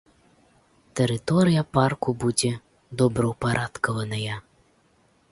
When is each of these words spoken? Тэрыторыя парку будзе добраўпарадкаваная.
Тэрыторыя 0.99 1.61
парку 1.77 2.09
будзе 2.23 2.51
добраўпарадкаваная. 3.01 4.35